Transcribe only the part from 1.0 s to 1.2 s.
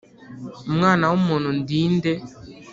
w